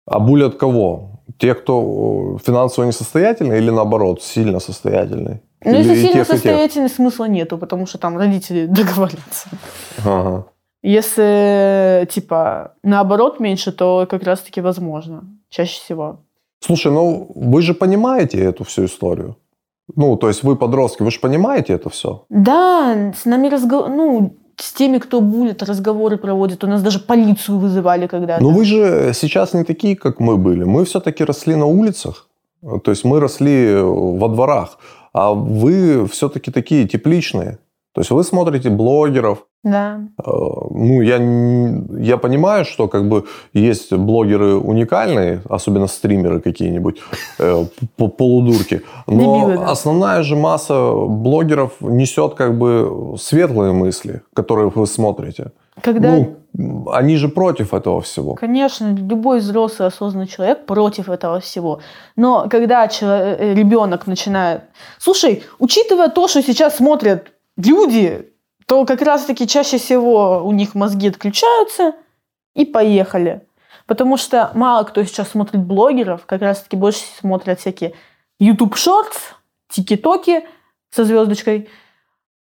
[0.06, 1.22] А булят кого?
[1.38, 5.42] Те, кто финансово несостоятельный или наоборот, сильно состоятельный?
[5.64, 9.50] Ну, или если сильно тех, состоятельный, смысла нету, потому что там родители договорятся.
[10.06, 10.46] Ага.
[10.84, 15.24] Если, типа, наоборот меньше, то как раз-таки возможно.
[15.50, 16.18] Чаще всего.
[16.60, 19.38] Слушай, ну вы же понимаете эту всю историю?
[19.96, 22.26] Ну, то есть вы подростки, вы же понимаете это все?
[22.30, 23.90] Да, с нами разговор...
[23.90, 26.64] Ну, с теми, кто будет, разговоры проводит.
[26.64, 28.44] У нас даже полицию вызывали когда-то.
[28.44, 30.64] Но вы же сейчас не такие, как мы были.
[30.64, 32.30] Мы все-таки росли на улицах.
[32.62, 34.78] То есть мы росли во дворах.
[35.12, 37.58] А вы все-таки такие тепличные.
[37.94, 39.48] То есть вы смотрите блогеров.
[39.64, 40.02] Да.
[40.18, 41.16] Э, ну, я,
[42.04, 47.02] я понимаю, что как бы есть блогеры уникальные, особенно стримеры какие-нибудь,
[47.40, 47.66] э,
[47.98, 48.82] полудурки.
[49.08, 49.72] Но Дебилы, да.
[49.72, 55.52] основная же масса блогеров несет как бы светлые мысли, которые вы смотрите.
[55.82, 56.12] Когда...
[56.12, 56.38] Ну,
[56.92, 58.36] они же против этого всего.
[58.36, 61.80] Конечно, любой взрослый осознанный человек против этого всего.
[62.16, 64.64] Но когда человек, э, ребенок начинает...
[65.00, 68.33] Слушай, учитывая то, что сейчас смотрят люди,
[68.74, 71.94] то как раз-таки чаще всего у них мозги отключаются
[72.56, 73.46] и поехали.
[73.86, 77.94] Потому что мало кто сейчас смотрит блогеров, как раз-таки больше смотрят всякие
[78.40, 79.36] YouTube Shorts,
[79.70, 80.48] тики-токи
[80.90, 81.70] со звездочкой.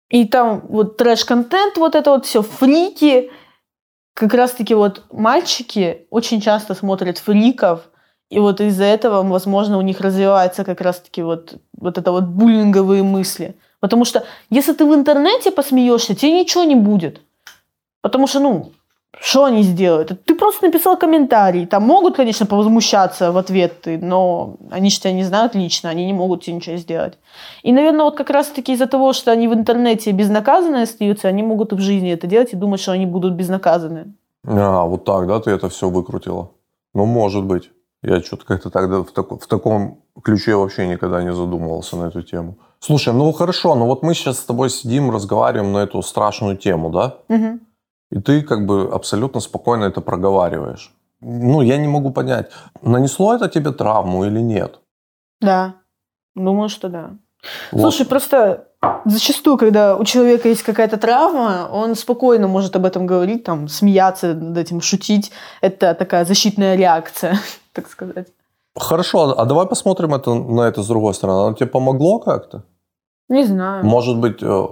[0.09, 3.31] И там вот трэш-контент, вот это вот все, фрики.
[4.15, 7.91] Как раз-таки вот мальчики очень часто смотрят фриков,
[8.31, 13.03] и вот из-за этого, возможно, у них развивается как раз-таки вот, вот это вот буллинговые
[13.03, 13.55] мысли.
[13.83, 17.19] Потому что если ты в интернете посмеешься, тебе ничего не будет.
[18.01, 18.71] Потому что, ну,
[19.19, 20.23] что они сделают?
[20.23, 21.65] Ты просто написал комментарий.
[21.65, 26.13] Там могут, конечно, повозмущаться в ответ, но они же тебя не знают лично, они не
[26.13, 27.17] могут тебе ничего сделать.
[27.61, 31.73] И, наверное, вот как раз-таки из-за того, что они в интернете безнаказанные остаются, они могут
[31.73, 34.13] в жизни это делать и думать, что они будут безнаказаны.
[34.47, 36.51] А, вот так, да, ты это все выкрутила?
[36.93, 37.69] Ну, может быть.
[38.01, 42.21] Я что-то как-то тогда в, так, в таком ключе вообще никогда не задумывался на эту
[42.21, 42.55] тему.
[42.85, 46.89] Слушай, ну хорошо, ну вот мы сейчас с тобой сидим, разговариваем на эту страшную тему,
[46.89, 47.15] да?
[47.29, 47.59] Угу.
[48.11, 50.91] И ты как бы абсолютно спокойно это проговариваешь.
[51.21, 54.81] Ну, я не могу понять, нанесло это тебе травму или нет?
[55.39, 55.75] Да,
[56.35, 57.11] думаю, что да.
[57.71, 57.81] Вот.
[57.81, 58.67] Слушай, просто
[59.05, 64.33] зачастую, когда у человека есть какая-то травма, он спокойно может об этом говорить, там, смеяться
[64.33, 65.31] над этим, шутить.
[65.61, 67.39] Это такая защитная реакция,
[67.71, 68.27] так сказать.
[68.75, 71.47] Хорошо, а давай посмотрим это, на это с другой стороны.
[71.47, 72.63] Оно тебе помогло как-то?
[73.33, 73.83] Не знаю.
[73.83, 74.67] Может быть, э,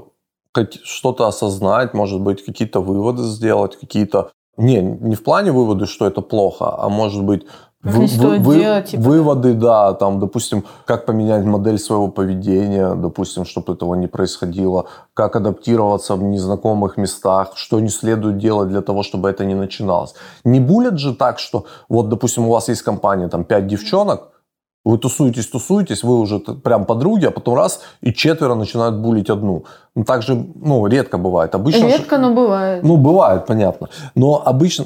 [0.84, 4.32] что-то осознать, может быть, какие-то выводы сделать, какие-то...
[4.58, 7.46] Не, не в плане выводы, что это плохо, а может быть
[7.84, 9.02] вы, вы, вы, делать, типа.
[9.02, 15.36] Выводы, да, там, допустим, как поменять модель своего поведения, допустим, чтобы этого не происходило, как
[15.36, 20.14] адаптироваться в незнакомых местах, что не следует делать для того, чтобы это не начиналось.
[20.44, 24.31] Не будет же так, что вот, допустим, у вас есть компания, там, пять девчонок,
[24.86, 29.66] вы тусуетесь, тусуетесь, вы уже прям подруги, а потом раз, и четверо начинают булить одну.
[29.96, 31.56] Ну, так же, ну, редко бывает.
[31.56, 32.84] Обычно редко, же, но бывает.
[32.84, 33.90] Ну, бывает, понятно.
[34.16, 34.86] Но обычно,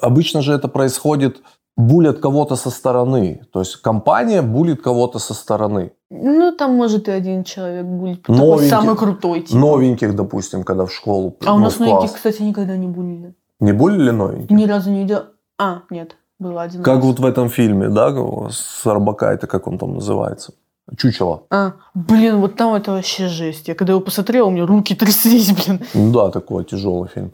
[0.00, 1.42] обычно же это происходит,
[1.76, 3.40] булят кого-то со стороны.
[3.52, 5.92] То есть компания булит кого-то со стороны.
[6.10, 8.28] Ну, там может и один человек булить.
[8.28, 9.40] Новеньких, самый крутой.
[9.40, 9.58] Типа.
[9.58, 11.36] Новеньких, допустим, когда в школу.
[11.46, 13.34] А у нас новеньких, кстати, никогда не булили.
[13.60, 14.50] Не булили новеньких?
[14.50, 15.22] Ни разу не видел.
[15.58, 16.16] А, нет.
[16.42, 17.04] Было один Как раз.
[17.04, 18.12] вот в этом фильме, да,
[18.50, 20.52] с это как он там называется?
[20.96, 21.44] Чучело.
[21.50, 23.68] А, блин, вот там это вообще жесть.
[23.68, 25.80] Я когда его посмотрел, у меня руки тряслись, блин.
[26.12, 27.32] Да, такой тяжелый фильм.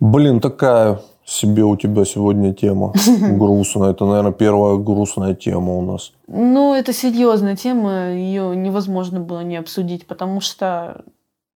[0.00, 3.90] Блин, такая себе у тебя сегодня тема грустная.
[3.90, 6.12] Это, наверное, первая грустная тема у нас.
[6.26, 8.10] Ну, это серьезная тема.
[8.10, 11.04] Ее невозможно было не обсудить, потому что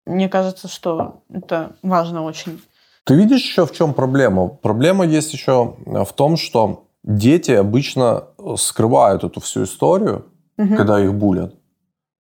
[0.06, 2.60] мне кажется, что это важно очень.
[3.04, 4.48] Ты видишь еще в чем проблема?
[4.48, 10.26] Проблема есть еще в том, что дети обычно э, скрывают эту всю историю,
[10.58, 10.76] угу.
[10.76, 11.54] когда их булят.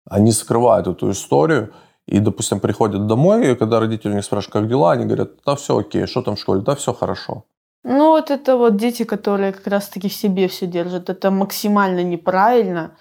[0.05, 1.73] Они скрывают эту историю.
[2.07, 5.79] И, допустим, приходят домой, и когда родители не спрашивают, как дела, они говорят, да все
[5.79, 7.45] окей, что там в школе, да все хорошо.
[7.85, 11.09] Ну вот это вот дети, которые как раз-таки в себе все держат.
[11.09, 12.97] Это максимально неправильно.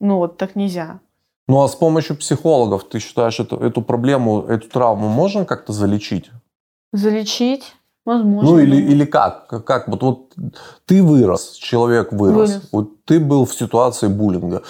[0.00, 1.00] Ну вот так нельзя.
[1.48, 6.30] Ну а с помощью психологов ты считаешь эту, эту проблему, эту травму можно как-то залечить?
[6.92, 7.75] Залечить?
[8.06, 8.50] Возможно.
[8.50, 9.48] Ну или, или как?
[9.64, 10.32] Как вот, вот
[10.86, 12.50] ты вырос, человек вырос.
[12.50, 12.68] вырос.
[12.70, 14.62] Вот ты был в ситуации буллинга.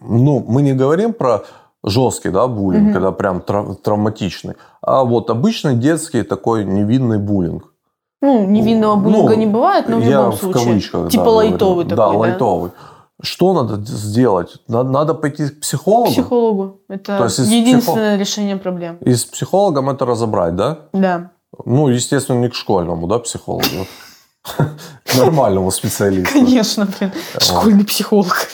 [0.00, 1.44] Ну, мы не говорим про
[1.82, 2.92] жесткий, да, буллинг, угу.
[2.92, 4.56] когда прям трав- травматичный.
[4.82, 7.72] А вот обычный детский такой невинный буллинг.
[8.20, 10.50] Ну, невинного ну, буллинга ну, не бывает, но в любом случае.
[10.50, 11.88] в кавычках, Типа да, лайтовый говорю.
[11.88, 12.18] такой, да?
[12.18, 12.70] лайтовый.
[13.22, 14.58] Что надо сделать?
[14.68, 16.10] Надо, надо пойти к психологу?
[16.10, 16.80] К психологу.
[16.88, 18.16] Это единственное психо...
[18.16, 18.98] решение проблем.
[19.00, 20.80] И с психологом это разобрать, да?
[20.92, 21.30] Да.
[21.64, 23.86] Ну, естественно, не к школьному, да, психологу.
[25.16, 26.32] Нормальному специалисту.
[26.32, 27.12] Конечно, блин.
[27.40, 28.48] Школьный психолог.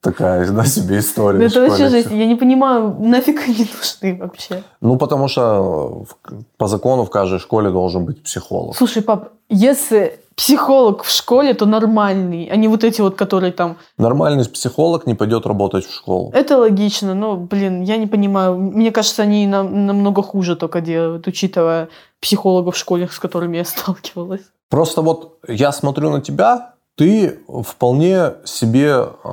[0.00, 1.46] Такая, да, себе история.
[1.46, 2.10] Это вообще жесть.
[2.10, 4.62] Я не понимаю, нафиг они нужны вообще.
[4.82, 6.04] Ну, потому что
[6.58, 8.76] по закону в каждой школе должен быть психолог.
[8.76, 13.76] Слушай, пап, если психолог в школе, то нормальный, а не вот эти вот, которые там...
[13.98, 16.30] Нормальный психолог не пойдет работать в школу.
[16.34, 18.56] Это логично, но, блин, я не понимаю.
[18.56, 21.88] Мне кажется, они нам, намного хуже только делают, учитывая
[22.20, 24.42] психологов в школе, с которыми я сталкивалась.
[24.70, 29.08] Просто вот я смотрю на тебя, ты вполне себе...
[29.24, 29.30] Э,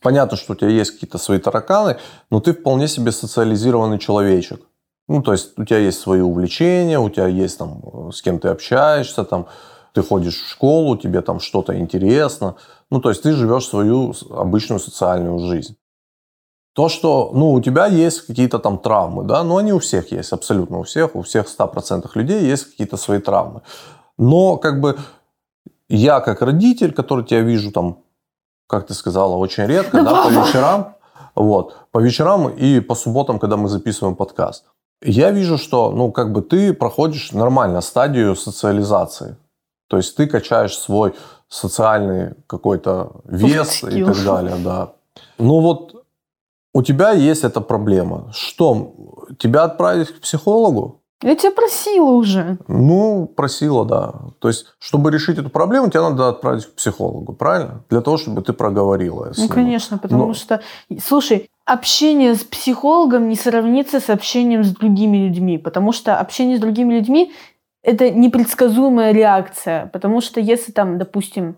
[0.00, 1.96] понятно, что у тебя есть какие-то свои тараканы,
[2.30, 4.60] но ты вполне себе социализированный человечек.
[5.08, 8.38] Ну, то есть у тебя есть свои увлечения, у тебя есть там, э, с кем
[8.38, 9.46] ты общаешься, там,
[9.94, 12.56] ты ходишь в школу, тебе там что-то интересно.
[12.90, 15.76] Ну, то есть ты живешь свою обычную социальную жизнь.
[16.74, 20.32] То, что, ну, у тебя есть какие-то там травмы, да, ну, они у всех есть,
[20.32, 23.60] абсолютно у всех, у всех 100% людей есть какие-то свои травмы.
[24.18, 24.98] Но, как бы,
[25.88, 27.98] я как родитель, который тебя вижу там,
[28.66, 30.96] как ты сказала, очень редко, да, по вечерам,
[31.36, 34.64] вот, по вечерам и по субботам, когда мы записываем подкаст,
[35.00, 39.36] я вижу, что, ну, как бы ты проходишь нормально стадию социализации.
[39.88, 41.14] То есть ты качаешь свой
[41.48, 44.92] социальный какой-то вес и так далее, да.
[45.38, 46.04] Ну вот
[46.72, 48.30] у тебя есть эта проблема.
[48.32, 48.94] Что,
[49.38, 51.00] тебя отправить к психологу?
[51.22, 52.58] Я тебя просила уже.
[52.68, 54.12] Ну, просила, да.
[54.40, 57.82] То есть, чтобы решить эту проблему, тебе надо отправить к психологу, правильно?
[57.88, 59.32] Для того, чтобы ты проговорила.
[59.36, 60.34] Ну, конечно, потому Но...
[60.34, 60.60] что,
[61.02, 66.60] слушай, общение с психологом не сравнится с общением с другими людьми, потому что общение с
[66.60, 67.32] другими людьми
[67.84, 71.56] это непредсказуемая реакция, потому что если там, допустим,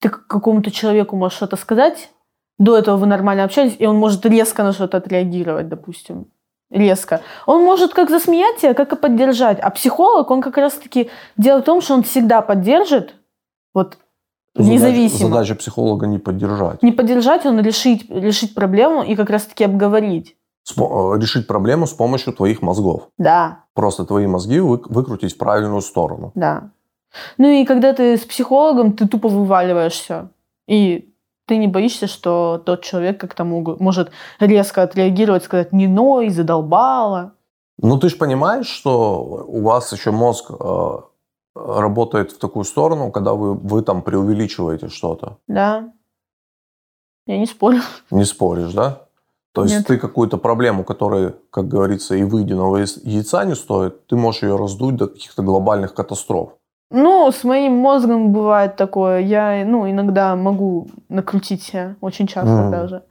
[0.00, 2.10] ты какому-то человеку можешь что-то сказать,
[2.58, 6.26] до этого вы нормально общались, и он может резко на что-то отреагировать, допустим,
[6.70, 7.20] резко.
[7.46, 9.58] Он может как засмеять тебя, как и поддержать.
[9.58, 13.16] А психолог, он как раз-таки дело в том, что он всегда поддержит,
[13.74, 13.98] вот
[14.54, 15.30] независимо.
[15.30, 16.82] Задача психолога не поддержать.
[16.82, 20.36] Не поддержать, он решить, решить проблему и как раз-таки обговорить.
[20.76, 23.08] Э, решить проблему с помощью твоих мозгов.
[23.18, 23.64] Да.
[23.74, 26.32] Просто твои мозги вы, выкрутить в правильную сторону.
[26.34, 26.70] Да.
[27.38, 30.30] Ну и когда ты с психологом, ты тупо вываливаешься.
[30.66, 31.12] И
[31.46, 37.34] ты не боишься, что тот человек как-то может резко отреагировать, сказать «не ной, задолбала».
[37.78, 40.98] Ну ты же понимаешь, что у вас еще мозг э,
[41.54, 45.38] работает в такую сторону, когда вы, вы там преувеличиваете что-то.
[45.46, 45.92] Да.
[47.26, 47.80] Я не спорю.
[48.10, 49.03] Не споришь, да?
[49.54, 49.86] То есть Нет.
[49.86, 54.96] ты какую-то проблему, которая, как говорится, и выеденного яйца не стоит, ты можешь ее раздуть
[54.96, 56.54] до каких-то глобальных катастроф.
[56.90, 59.20] Ну, с моим мозгом бывает такое.
[59.20, 62.70] Я, ну, иногда могу накрутить себя, очень часто mm.
[62.70, 63.02] даже.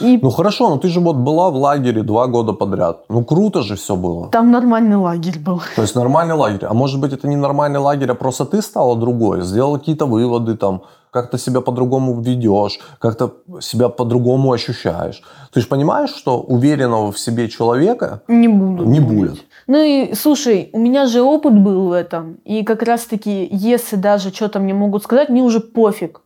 [0.00, 0.18] И...
[0.20, 3.04] Ну хорошо, но ты же вот была в лагере два года подряд.
[3.08, 4.28] Ну круто же все было.
[4.28, 5.62] Там нормальный лагерь был.
[5.76, 6.66] То есть нормальный лагерь.
[6.66, 10.56] А может быть это не нормальный лагерь, а просто ты стала другой, сделала какие-то выводы
[10.56, 10.82] там,
[11.14, 15.22] как-то себя по-другому ведешь, как-то себя по-другому ощущаешь.
[15.52, 19.44] Ты же понимаешь, что уверенного в себе человека не, буду не будет.
[19.68, 22.34] Ну и слушай, у меня же опыт был в этом.
[22.44, 26.20] И как раз-таки, если даже что-то мне могут сказать, мне уже пофиг.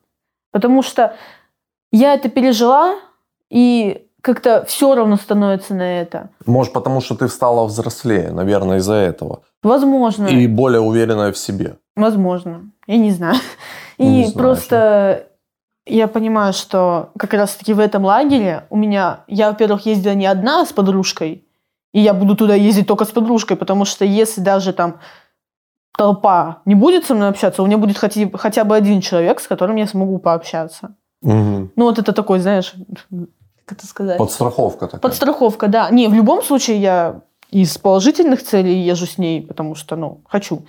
[0.53, 1.15] Потому что
[1.93, 2.95] я это пережила,
[3.51, 6.31] и как-то все равно становится на это.
[6.47, 9.43] Может, потому что ты стала взрослее, наверное, из-за этого.
[9.63, 10.29] Возможно.
[10.29, 11.77] И более уверенная в себе.
[11.95, 12.71] Возможно.
[12.89, 13.37] Я не знаю.
[13.99, 15.27] И не знаю, просто
[15.85, 15.95] что.
[15.95, 19.21] я понимаю, что как раз-таки в этом лагере у меня...
[19.29, 21.45] Я, во-первых, ездила не одна, а с подружкой.
[21.93, 25.01] И я буду туда ездить только с подружкой, потому что если даже там
[25.97, 29.47] толпа не будет со мной общаться, у меня будет хотя, хотя бы один человек, с
[29.47, 30.97] которым я смогу пообщаться.
[31.23, 31.71] Угу.
[31.75, 32.75] Ну, вот это такой, знаешь,
[33.65, 34.19] как это сказать?
[34.19, 35.01] Подстраховка такая.
[35.01, 35.91] Подстраховка, да.
[35.91, 37.21] Не, в любом случае я
[37.51, 40.65] из положительных целей езжу с ней, потому что, ну, хочу.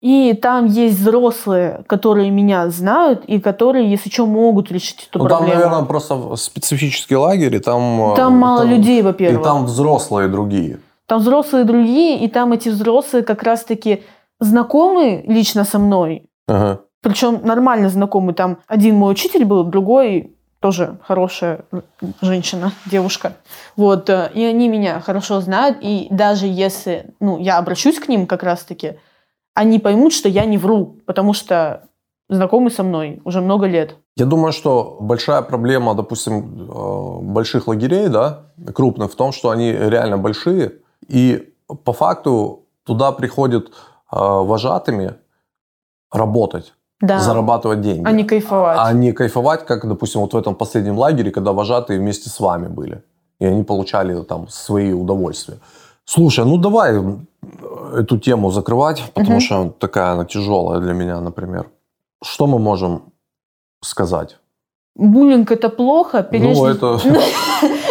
[0.00, 5.26] И там есть взрослые, которые меня знают и которые, если что, могут решить эту ну,
[5.26, 5.52] проблему.
[5.52, 8.12] Там, наверное, просто специфический лагерь, и там...
[8.12, 9.40] Э, там мало там, людей, во-первых.
[9.40, 10.80] И там взрослые другие.
[11.06, 14.02] Там взрослые другие, и там эти взрослые как раз-таки
[14.38, 16.30] знакомы лично со мной.
[16.48, 16.80] Ага.
[17.02, 18.34] Причем нормально знакомый.
[18.34, 21.64] Там один мой учитель был, другой тоже хорошая
[22.22, 23.34] женщина, девушка.
[23.76, 28.26] Вот, э, и они меня хорошо знают, и даже если, ну, я обращусь к ним
[28.26, 28.98] как раз-таки,
[29.54, 31.88] они поймут, что я не вру, потому что
[32.28, 33.96] знакомы со мной уже много лет.
[34.16, 39.72] Я думаю, что большая проблема, допустим, э, больших лагерей, да, крупных, в том, что они
[39.72, 40.72] реально большие,
[41.08, 41.52] и
[41.84, 43.70] по факту туда приходят э,
[44.10, 45.14] вожатыми
[46.12, 47.18] работать да.
[47.18, 48.06] зарабатывать деньги.
[48.06, 48.78] А не кайфовать.
[48.80, 52.68] А не кайфовать, как, допустим, вот в этом последнем лагере, когда вожатые вместе с вами
[52.68, 53.02] были.
[53.38, 55.58] И они получали там свои удовольствия.
[56.12, 57.00] Слушай, ну давай
[57.94, 59.40] эту тему закрывать, потому угу.
[59.40, 61.70] что такая она тяжелая для меня, например.
[62.24, 63.02] Что мы можем
[63.80, 64.36] сказать?
[64.96, 66.24] Буллинг это плохо.
[66.24, 66.60] Прежде...
[66.60, 66.98] Ну, это...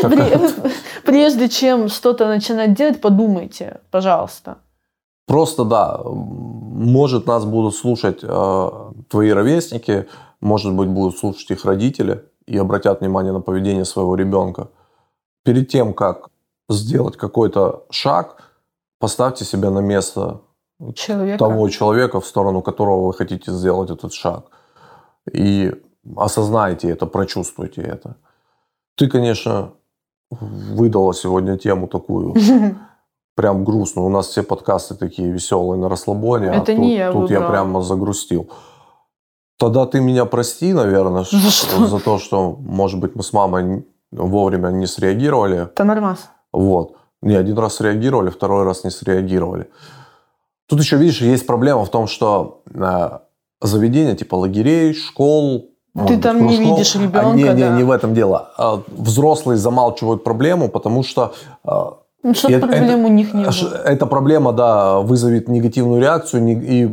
[1.06, 4.58] Прежде чем что-то начинать делать, подумайте, пожалуйста.
[5.26, 8.70] Просто да, может нас будут слушать э,
[9.08, 10.08] твои ровесники,
[10.42, 14.68] может быть будут слушать их родители и обратят внимание на поведение своего ребенка.
[15.46, 16.30] Перед тем, как
[16.70, 18.44] сделать какой-то шаг,
[19.00, 20.42] поставьте себя на место
[20.96, 21.40] человека.
[21.40, 24.46] того человека, в сторону которого вы хотите сделать этот шаг.
[25.32, 25.74] И
[26.16, 28.16] осознайте это, прочувствуйте это.
[28.96, 29.74] Ты, конечно,
[30.30, 32.36] выдала сегодня тему такую
[33.36, 34.04] прям грустно.
[34.04, 36.52] У нас все подкасты такие веселые на расслабоне.
[36.52, 38.50] А Это а не тут, я Тут я прямо загрустил.
[39.58, 44.70] Тогда ты меня прости, наверное, за, за то, что, может быть, мы с мамой вовремя
[44.70, 45.64] не среагировали.
[45.64, 46.30] Это нормас.
[46.52, 46.96] Вот.
[47.22, 49.70] Не, один раз среагировали, второй раз не среагировали.
[50.68, 53.10] Тут еще, видишь, есть проблема в том, что э,
[53.62, 55.70] заведения типа лагерей, школ,
[56.08, 57.76] ты там не видишь ребенка, не, не, да.
[57.76, 58.52] не в этом дело.
[58.58, 61.34] А взрослые замалчивают проблему, потому что
[61.64, 63.82] а, ну, что это, проблем у них не было.
[63.86, 66.88] Эта проблема, да, вызовет негативную реакцию и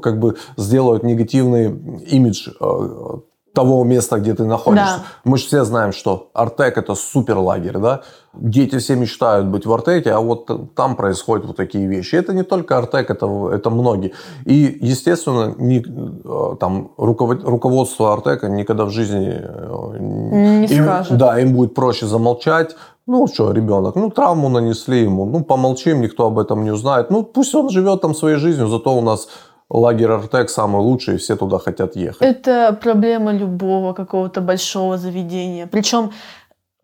[0.00, 1.66] как бы сделают негативный
[2.06, 3.18] имидж э,
[3.52, 4.98] того места, где ты находишься.
[4.98, 5.04] Да.
[5.24, 8.02] Мы же все знаем, что Артек это супер лагерь, да.
[8.34, 12.14] Дети все мечтают быть в Артеке, а вот там происходят вот такие вещи.
[12.14, 14.12] Это не только Артек, это, это многие.
[14.44, 19.40] И, естественно, не, э, там, руководство Артека никогда в жизни...
[19.40, 21.16] Э, не им, скажет.
[21.16, 22.76] Да, им будет проще замолчать,
[23.08, 27.10] ну, что, ребенок, ну, травму нанесли ему, ну, помолчим, никто об этом не узнает.
[27.10, 29.28] Ну, пусть он живет там своей жизнью, зато у нас
[29.70, 32.22] лагерь Артек самый лучший, и все туда хотят ехать.
[32.22, 35.66] Это проблема любого какого-то большого заведения.
[35.66, 36.12] Причем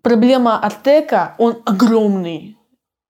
[0.03, 2.59] проблема Артека, он огромный.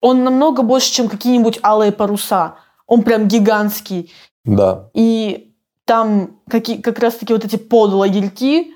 [0.01, 2.57] Он намного больше, чем какие-нибудь алые паруса.
[2.87, 4.13] Он прям гигантский.
[4.45, 4.91] Да.
[4.93, 5.55] И
[5.87, 8.75] там какие, как раз-таки вот эти подлагерьки,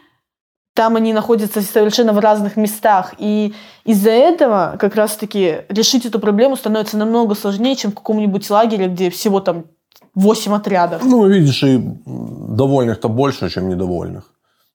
[0.74, 3.14] там они находятся совершенно в разных местах.
[3.18, 8.86] И из-за этого как раз-таки решить эту проблему становится намного сложнее, чем в каком-нибудь лагере,
[8.86, 9.66] где всего там
[10.14, 11.02] 8 отрядов.
[11.04, 14.22] Ну, видишь, и довольных-то больше, чем недовольных.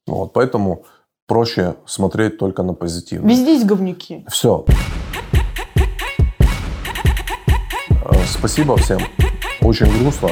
[0.08, 0.84] Вот, поэтому
[1.28, 3.22] проще смотреть только на позитив.
[3.24, 4.26] Везде есть говнюки.
[4.30, 4.66] Все.
[8.06, 9.00] Э, спасибо всем.
[9.62, 10.30] Очень грустно.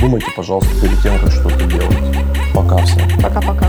[0.00, 1.96] Думайте, пожалуйста, перед тем, как что-то делать.
[2.54, 3.08] Пока всем.
[3.20, 3.68] Пока-пока.